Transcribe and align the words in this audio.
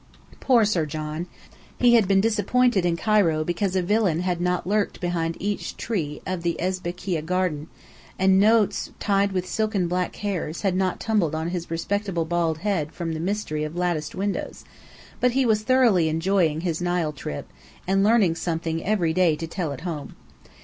Poor 0.39 0.65
Sir 0.65 0.87
John! 0.87 1.27
He 1.77 1.93
had 1.93 2.07
been 2.07 2.21
disappointed 2.21 2.87
in 2.87 2.97
Cairo 2.97 3.43
because 3.43 3.75
a 3.75 3.83
villain 3.83 4.21
had 4.21 4.41
not 4.41 4.65
lurked 4.65 4.99
behind 4.99 5.37
each 5.39 5.73
of 5.73 5.77
the 5.77 5.81
trees 5.83 6.21
in 6.25 6.39
the 6.39 6.57
Esbekîya 6.59 7.23
Gardens, 7.23 7.67
and 8.17 8.39
notes 8.39 8.89
tied 8.99 9.31
with 9.31 9.47
silken 9.47 9.87
black 9.87 10.15
hairs 10.15 10.61
had 10.63 10.75
not 10.75 10.99
tumbled 10.99 11.35
on 11.35 11.49
his 11.49 11.69
respectable 11.69 12.25
bald 12.25 12.57
head 12.65 12.91
from 12.91 13.13
the 13.13 13.19
mystery 13.19 13.63
of 13.63 13.75
latticed 13.75 14.15
windows; 14.15 14.65
but 15.19 15.33
he 15.33 15.45
was 15.45 15.61
thoroughly 15.61 16.09
enjoying 16.09 16.61
his 16.61 16.81
Nile 16.81 17.13
trip, 17.13 17.47
and 17.85 18.03
learning 18.03 18.33
something 18.33 18.83
every 18.83 19.13
day 19.13 19.35
to 19.35 19.45
tell 19.45 19.71
at 19.71 19.81
home. 19.81 20.15